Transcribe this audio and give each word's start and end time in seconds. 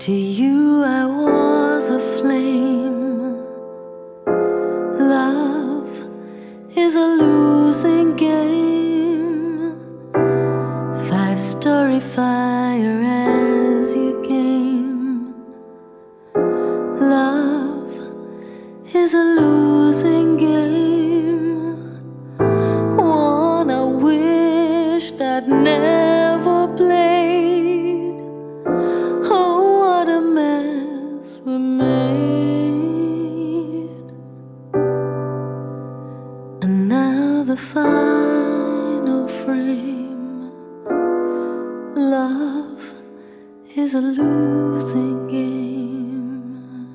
To 0.00 0.12
you, 0.12 0.82
I 0.82 1.04
was 1.04 1.90
a 1.90 2.00
flame. 2.00 3.36
Love 4.96 5.92
is 6.74 6.96
a 6.96 7.06
losing 7.22 8.16
game. 8.16 9.76
Five 11.10 11.38
story 11.38 12.00
fire 12.00 13.02
as 13.04 13.94
you 13.94 14.24
came. 14.26 15.34
Love 16.98 17.92
is 18.94 19.12
a 19.12 19.24
losing 19.38 20.38
game. 20.38 21.76
One 22.96 23.70
I 23.70 23.84
wished 23.84 25.20
I'd 25.20 25.46
never 25.46 26.09
And 36.70 36.88
now 36.88 37.42
the 37.42 37.56
final 37.56 39.26
frame. 39.26 40.52
Love 41.96 42.94
is 43.74 43.94
a 43.94 44.00
losing 44.00 45.26
game. 45.26 46.94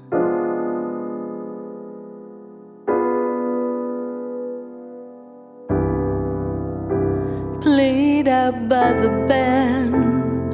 Played 7.59 8.29
out 8.29 8.70
by 8.70 8.93
the 8.93 9.09
band. 9.27 10.53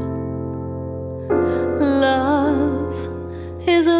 Love 1.79 2.97
is 3.67 3.85
a 3.85 3.99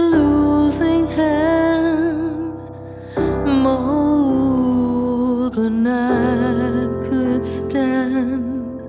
than 5.52 5.86
I 5.86 6.88
could 7.10 7.44
stand. 7.44 8.80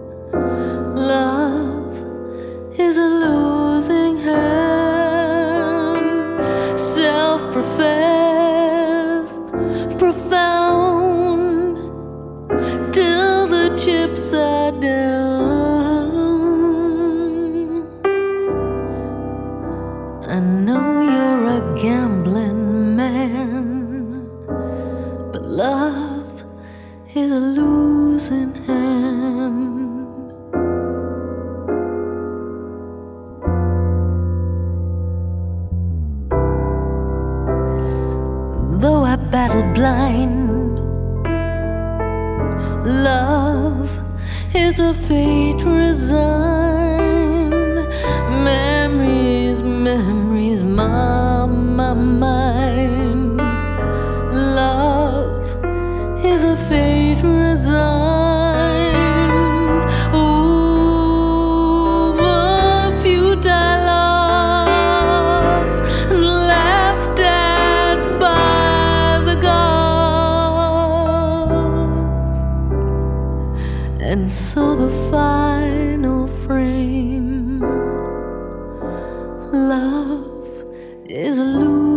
Love 0.96 1.96
is 2.78 2.96
a 2.98 3.08
losing 3.24 4.18
hand, 4.18 5.58
self 6.78 7.52
professed, 7.52 9.42
profound, 9.98 11.78
till 12.94 13.48
the 13.48 13.76
chips 13.76 14.32
are 14.32 14.70
down. 14.80 16.12
I 20.28 20.38
know 20.38 21.02
you're 21.02 21.44
a 21.58 21.60
gambling 21.82 22.94
man, 22.94 24.28
but 25.32 25.42
love 25.42 26.11
is 27.14 27.30
a 27.30 27.38
losing 27.38 28.54
hand. 28.64 30.30
Though 38.80 39.04
I 39.04 39.16
battle 39.30 39.62
blind, 39.74 40.78
love 42.86 43.90
is 44.54 44.80
a 44.80 44.94
fate 44.94 45.62
resigned. 45.64 47.02
Memories, 48.42 49.62
memories, 49.62 50.62
my, 50.62 51.44
my 51.44 51.92
mind. 51.92 53.36
Love 54.32 55.44
is 56.24 56.42
a 56.42 56.56
fate 56.56 57.01
and 74.12 74.30
so 74.30 74.76
the 74.76 74.90
final 75.10 76.28
frame 76.28 77.60
love 79.50 80.64
is 81.08 81.38
a 81.38 81.44
losing 81.44 81.91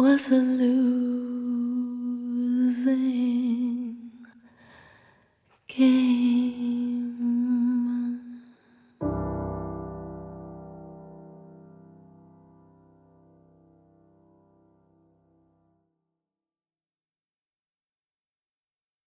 was 0.00 0.28
a 0.28 0.36
loser. 0.36 0.97